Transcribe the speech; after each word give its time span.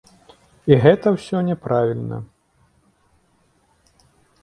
І 0.73 0.77
гэта 0.85 1.07
ўсё 1.17 1.37
няправільна. 1.51 2.17